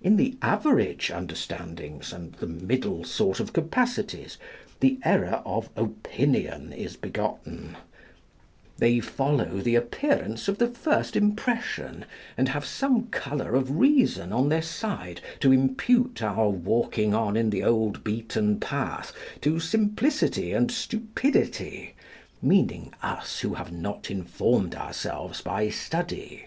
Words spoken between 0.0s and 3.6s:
In the average understandings and the middle sort of